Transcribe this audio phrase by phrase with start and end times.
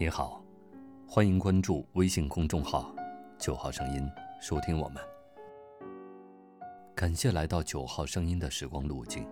[0.00, 0.40] 你好，
[1.08, 2.94] 欢迎关注微信公众号
[3.36, 4.08] “九号声音”，
[4.40, 5.02] 收听我们。
[6.94, 9.26] 感谢来到九号声音的时光路径。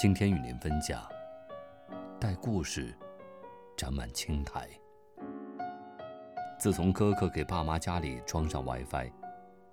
[0.00, 1.06] 今天与您分享：
[2.18, 2.96] 带故事，
[3.76, 4.66] 长满青苔。
[6.58, 9.12] 自从哥哥给爸妈家里装上 WiFi，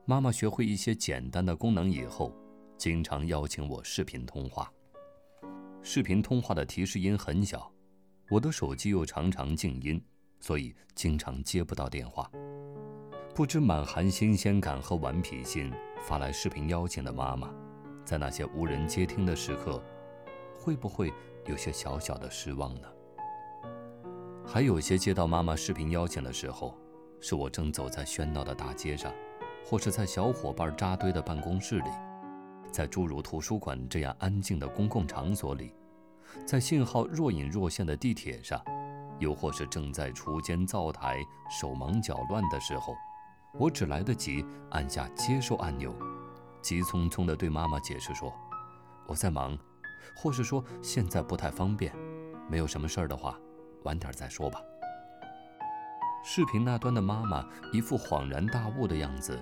[0.03, 2.33] 妈妈学会一些简单的功能以后，
[2.77, 4.69] 经常邀请我视频通话。
[5.81, 7.71] 视频通话的提示音很小。
[8.27, 10.03] 我的手机又常常静音，
[10.39, 12.29] 所以经常接不到电话。
[13.35, 17.53] 不知满含新鲜感和顽皮心发来视频邀请的妈妈，
[18.03, 19.83] 在那些无人接听的时刻，
[20.59, 21.13] 会不会
[21.45, 22.87] 有些小小的失望呢？
[24.43, 26.75] 还有些接到妈妈视频邀请的时候，
[27.19, 29.13] 是我正走在喧闹的大街上，
[29.63, 31.89] 或是在小伙伴扎堆的办公室里，
[32.71, 35.71] 在诸如图书馆这样安静的公共场所里。
[36.43, 38.59] 在信号若隐若现的地铁上，
[39.19, 42.95] 又或是正在锄奸灶台、手忙脚乱的时候，
[43.53, 45.95] 我只来得及按下接收按钮，
[46.61, 48.33] 急匆匆地对妈妈解释说
[49.07, 49.57] ：“我在忙，
[50.15, 51.93] 或是说现在不太方便，
[52.49, 53.39] 没有什么事儿的话，
[53.83, 54.59] 晚点再说吧。”
[56.27, 59.39] 视频那端的妈妈一副恍然大悟的样子，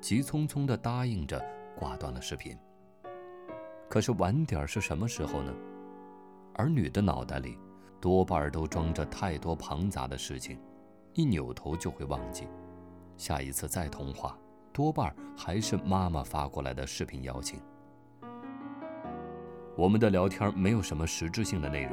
[0.00, 1.40] 急匆匆地答应着
[1.78, 2.58] 挂断了视频。
[3.88, 5.54] 可是晚点是什么时候呢？
[6.56, 7.58] 儿女的脑袋里，
[8.00, 10.58] 多半都装着太多庞杂的事情，
[11.12, 12.48] 一扭头就会忘记。
[13.16, 14.38] 下一次再通话，
[14.72, 17.60] 多半还是妈妈发过来的视频邀请。
[19.76, 21.92] 我们的聊天没有什么实质性的内容，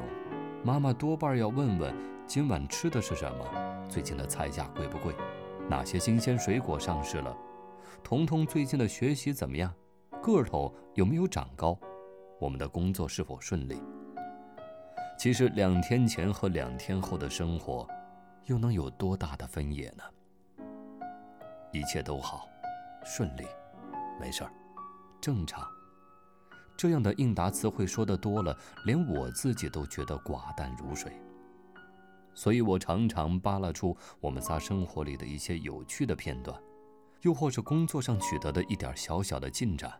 [0.63, 1.93] 妈妈多半要问问
[2.25, 3.45] 今晚吃的是什么，
[3.89, 5.13] 最近的菜价贵不贵，
[5.69, 7.35] 哪些新鲜水果上市了，
[8.01, 9.73] 彤彤最近的学习怎么样，
[10.21, 11.77] 个头有没有长高，
[12.39, 13.81] 我们的工作是否顺利。
[15.17, 17.87] 其实两天前和两天后的生活，
[18.45, 20.03] 又能有多大的分野呢？
[21.71, 22.47] 一切都好，
[23.05, 23.45] 顺利，
[24.19, 24.51] 没事儿，
[25.21, 25.65] 正常。
[26.75, 31.13] 这样的应答词汇说的多了，连我自己都觉得寡淡如水。
[32.33, 36.59] 所以我常常扒拉出我们仨生活里的一些有趣的片段，
[37.21, 39.93] 又或是工作上取得的一点小小的进展，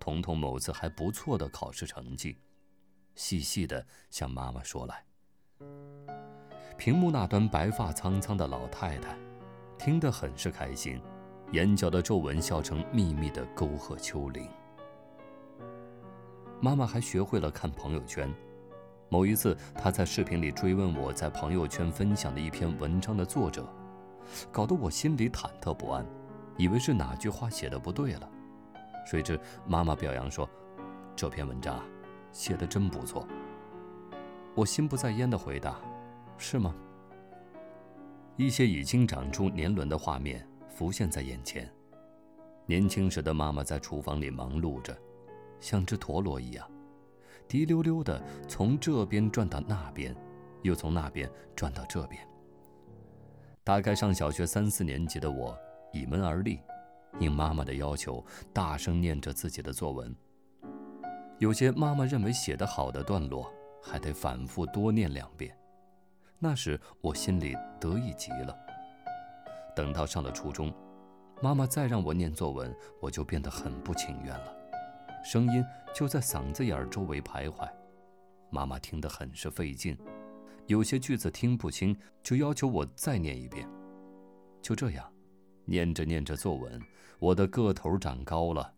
[0.00, 2.36] 彤彤某次还不错的考试成绩。
[3.14, 5.04] 细细的向妈妈说来。
[6.76, 9.16] 屏幕那端白发苍苍的老太太，
[9.78, 11.00] 听得很是开心，
[11.52, 14.48] 眼角的皱纹笑成密密的沟壑丘陵。
[16.60, 18.32] 妈妈还学会了看朋友圈。
[19.08, 23.64] 某一次，她在视频里追问我在朋友圈分享的一篇文章的作者，
[24.50, 26.04] 搞得我心里忐忑不安，
[26.56, 28.28] 以为是哪句话写的不对了。
[29.06, 30.48] 谁知妈妈表扬说
[31.14, 31.80] ：“这篇文章。”
[32.34, 33.26] 写的真不错。
[34.54, 35.80] 我心不在焉的回答
[36.36, 36.74] ：“是吗？”
[38.36, 41.72] 一些已经长出年轮的画面浮现在眼前。
[42.66, 44.96] 年轻时的妈妈在厨房里忙碌着，
[45.60, 46.68] 像只陀螺一样，
[47.46, 50.14] 滴溜溜的从这边转到那边，
[50.62, 52.26] 又从那边转到这边。
[53.62, 55.56] 大概上小学三四年级的我，
[55.92, 56.58] 倚门而立，
[57.20, 60.14] 应妈妈的要求，大声念着自己的作文。
[61.44, 65.54] 有些妈妈认为写得好的段落，还得反复多念两遍。
[66.38, 68.56] 那时我心里得意极了。
[69.76, 70.72] 等到上了初中，
[71.42, 74.56] 妈妈再让我念作文，我就变得很不情愿了，
[75.22, 75.62] 声音
[75.94, 77.68] 就在嗓子眼儿周围徘徊。
[78.48, 79.98] 妈妈听得很是费劲，
[80.66, 83.68] 有些句子听不清，就要求我再念一遍。
[84.62, 85.12] 就这样，
[85.66, 86.80] 念着念着作文，
[87.18, 88.72] 我的个头长高了，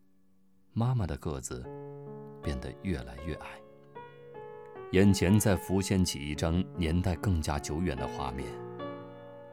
[0.72, 1.64] 妈妈的个子。
[2.46, 3.48] 变得越来越矮，
[4.92, 8.46] 眼前再浮现起一张年代更加久远的画面。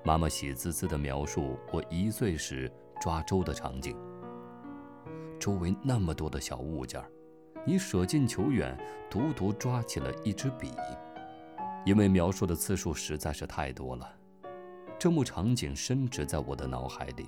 [0.03, 2.71] 妈妈喜滋滋地描述我一岁时
[3.01, 3.97] 抓周的场景。
[5.39, 7.03] 周围那么多的小物件
[7.65, 8.77] 你舍近求远，
[9.09, 10.71] 独独抓起了一支笔。
[11.85, 14.07] 因为描述的次数实在是太多了，
[14.99, 17.27] 这幕场景深植在我的脑海里，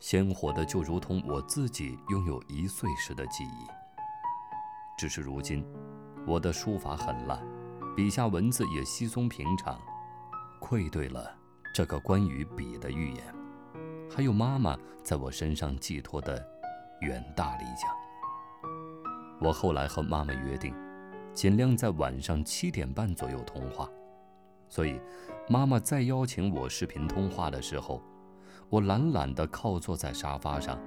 [0.00, 3.85] 鲜活的就如同我自己拥有一岁时的记忆。
[4.96, 5.62] 只是如今，
[6.26, 7.38] 我的书法很烂，
[7.94, 9.78] 笔下文字也稀松平常，
[10.58, 11.30] 愧对了
[11.74, 13.22] 这个关于笔的预言，
[14.10, 16.42] 还有妈妈在我身上寄托的
[17.02, 17.90] 远大理想。
[19.38, 20.74] 我后来和妈妈约定，
[21.34, 23.86] 尽量在晚上七点半左右通话，
[24.66, 24.98] 所以
[25.46, 28.02] 妈妈再邀请我视频通话的时候，
[28.70, 30.78] 我懒懒地靠坐在沙发上，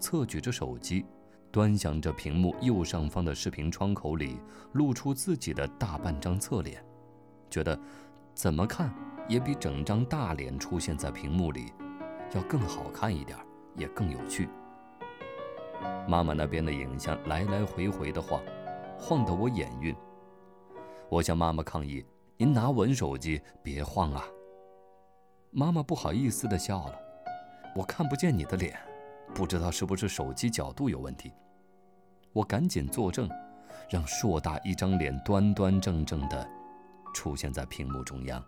[0.00, 1.04] 侧举着手机。
[1.52, 4.40] 端详着屏幕右上方的视频窗口里
[4.72, 6.82] 露出自己的大半张侧脸，
[7.50, 7.78] 觉得
[8.32, 8.90] 怎么看
[9.28, 11.70] 也比整张大脸出现在屏幕里
[12.34, 13.38] 要更好看一点，
[13.76, 14.48] 也更有趣。
[16.08, 18.42] 妈妈那边的影像来来回回的晃，
[18.98, 19.94] 晃得我眼晕。
[21.10, 22.02] 我向妈妈抗议
[22.38, 24.24] ：“您拿稳手机，别晃啊！”
[25.52, 26.98] 妈妈不好意思地笑了
[27.76, 28.74] ：“我看不见你的脸，
[29.34, 31.30] 不知道是不是手机角度有问题。”
[32.32, 33.28] 我赶紧作证，
[33.90, 36.48] 让硕大一张脸端端正正地
[37.14, 38.42] 出现在屏幕中央。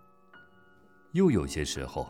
[1.13, 2.09] 又有些时候，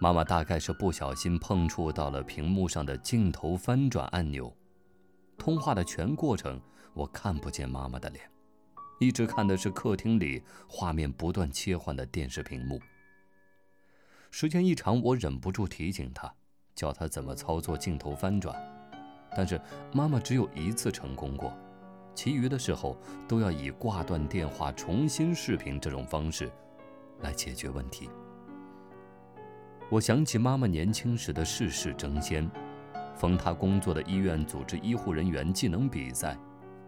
[0.00, 4.54] 妈妈大概是不小心碰触到了屏幕上的镜头翻转按钮。
[5.38, 6.60] 通话的全过程，
[6.92, 8.28] 我看不见妈妈的脸，
[9.00, 12.80] 一直看的是客厅里画面不断切换的电视屏幕。
[14.30, 16.32] 时间一长，我忍不住提醒她，
[16.74, 18.54] 教她怎么操作镜头翻转，
[19.34, 19.60] 但是
[19.92, 21.52] 妈妈只有一次成功过，
[22.14, 22.96] 其余的时候
[23.26, 26.50] 都要以挂断电话重新视频这种方式
[27.20, 28.08] 来解决问题。
[29.90, 32.50] 我想起妈妈年轻时的事事争先。
[33.16, 36.36] 逢他工作的医院组织医护人员技能比赛，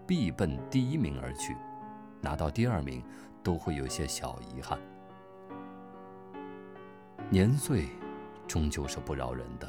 [0.08, 1.56] 必奔第一名而去，
[2.20, 3.00] 拿到第二名
[3.44, 4.76] 都会有些小遗憾。
[7.30, 7.86] 年岁
[8.48, 9.68] 终究是不饶人的。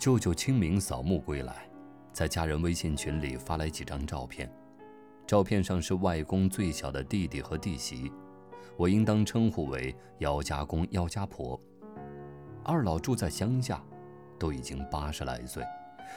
[0.00, 1.68] 舅舅清明扫墓归来，
[2.10, 4.50] 在家人微信群里发来几张照片，
[5.26, 8.10] 照片上是外公最小的弟弟和弟媳，
[8.78, 11.60] 我应当称呼为姚家公、姚家婆。
[12.64, 13.84] 二老住在乡下。
[14.38, 15.62] 都已经八十来岁，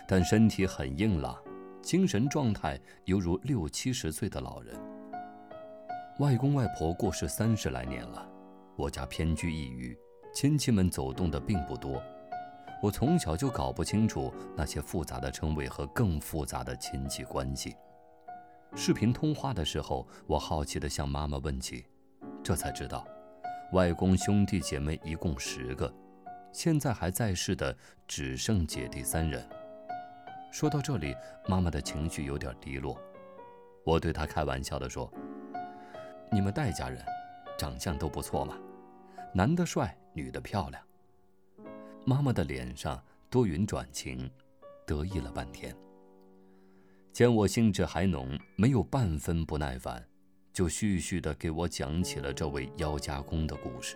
[0.07, 1.37] 但身体很硬朗，
[1.81, 4.73] 精神状态犹如六七十岁的老人。
[6.19, 8.25] 外公外婆过世三十来年了，
[8.77, 9.97] 我家偏居一隅，
[10.33, 12.01] 亲戚们走动的并不多。
[12.83, 17.77] 我从小就搞不清楚那些复杂的称谓和更复杂的亲戚关系。
[18.75, 21.85] 视频通话的时候，我好奇地向妈妈问起，
[22.43, 23.07] 这才知道，
[23.71, 25.89] 外公兄弟姐妹一共十个。
[26.51, 27.73] 现在还在世的
[28.05, 29.47] 只剩姐弟三人。
[30.51, 31.15] 说到这里，
[31.47, 33.01] 妈妈的情绪有点低落。
[33.85, 35.09] 我对她开玩笑地说
[36.29, 37.01] ：“你们戴家人，
[37.57, 38.57] 长相都不错嘛，
[39.33, 40.83] 男的帅，女的漂亮。”
[42.05, 44.29] 妈妈的脸上多云转晴，
[44.85, 45.73] 得意了半天。
[47.13, 50.05] 见我兴致还浓，没有半分不耐烦，
[50.51, 53.95] 就絮絮地给我讲起了这位姚家公的故事。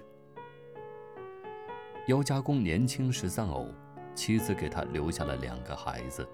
[2.07, 3.67] 姚家公年轻时丧偶，
[4.15, 6.25] 妻子给他留下了两个孩子。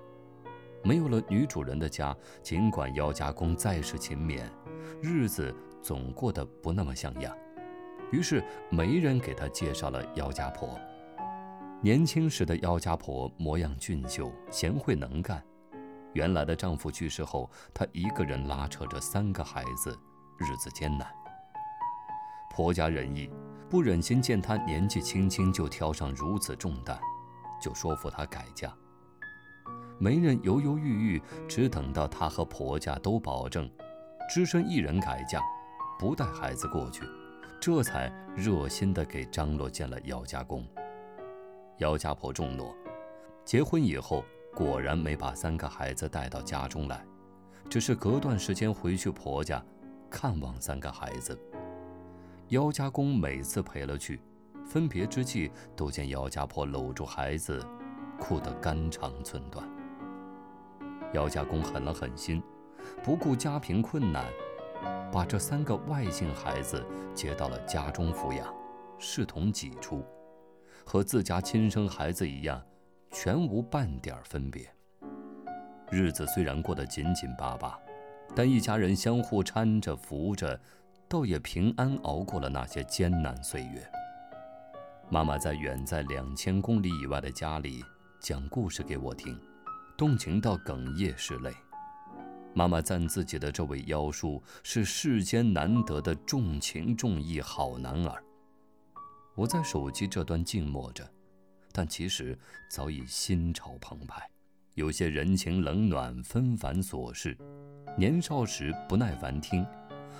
[0.83, 4.43] 没有了女主人的家，尽管姚家公再是勤勉，
[5.01, 7.35] 日子总过得不那么像样。
[8.11, 10.79] 于是媒人给他介绍了姚家婆。
[11.83, 15.43] 年轻时的姚家婆模样俊秀，贤惠能干。
[16.13, 19.91] 原来的丈夫去世后，她一个人拉扯着三个孩子，
[20.37, 21.05] 日子艰难。
[22.49, 23.29] 婆家仁义。
[23.69, 26.97] 不忍心见她年纪轻轻就挑上如此重担，
[27.61, 28.73] 就说服她改嫁。
[29.99, 33.69] 媒人犹犹豫豫，只等到她和婆家都保证，
[34.29, 35.41] 只身一人改嫁，
[35.99, 37.03] 不带孩子过去，
[37.59, 40.65] 这才热心地给张罗见了姚家公。
[41.83, 42.73] 姚家婆重诺，
[43.43, 44.23] 结婚以后
[44.55, 47.05] 果然没把三个孩子带到家中来，
[47.69, 49.61] 只是隔段时间回去婆家
[50.09, 51.37] 看望三个孩子。
[52.47, 54.21] 姚家公每次陪了去，
[54.65, 57.61] 分别之际都见姚家婆搂住孩子，
[58.17, 59.69] 哭得肝肠寸断。
[61.11, 62.41] 姚家公狠了狠心，
[63.03, 64.23] 不顾家贫困难，
[65.11, 66.81] 把这三个外姓孩子
[67.13, 68.47] 接到了家中抚养，
[68.97, 70.01] 视同己出，
[70.85, 72.61] 和自家亲生孩子一样，
[73.11, 74.67] 全无半点分别。
[75.91, 77.79] 日子虽然过得紧紧巴巴，
[78.35, 80.59] 但一家人相互搀着扶着。
[81.05, 83.87] 倒也平安熬过了那些艰难岁月。
[85.11, 87.83] 妈妈在远在两千公里以外的家里
[88.19, 89.39] 讲故事给我听，
[89.95, 91.53] 动情到哽咽拭泪。
[92.55, 98.23] 妈妈赞自己的这位妖叔是世间难得的重情重义好男儿。
[99.35, 101.09] 我在手机这端静默着，
[101.71, 102.37] 但其实
[102.69, 104.29] 早已心潮澎湃，
[104.75, 107.35] 有些人情冷暖纷繁琐事，
[107.97, 109.65] 年少时不耐烦听。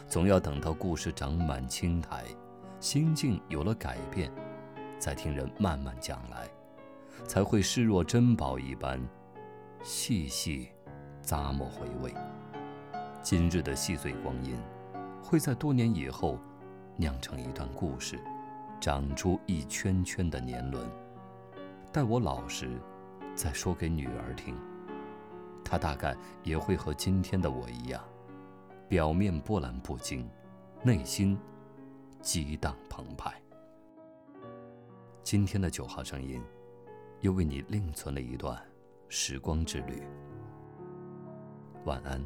[0.07, 2.25] 总要等到故事长满青苔，
[2.79, 4.31] 心境有了改变，
[4.97, 6.49] 再听人慢慢讲来，
[7.27, 8.99] 才会视若珍宝一般，
[9.83, 10.69] 细细
[11.23, 12.11] 咂摸回味。
[13.21, 14.57] 今日的细碎光阴，
[15.23, 16.39] 会在多年以后
[16.97, 18.19] 酿成一段故事，
[18.83, 20.85] 长出一圈圈的年轮。
[21.89, 22.69] 待我老时，
[23.33, 24.57] 再说给女儿听，
[25.63, 26.13] 她大概
[26.43, 28.03] 也会和今天的我一样。
[28.89, 30.29] 表面波澜不惊，
[30.81, 31.39] 内心
[32.19, 33.33] 激荡澎湃。
[35.23, 36.43] 今天的九号声音，
[37.21, 38.61] 又为你另存了一段
[39.07, 40.03] 时光之旅。
[41.85, 42.21] 晚安。